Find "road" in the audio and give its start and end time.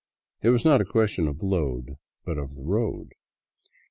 2.57-3.11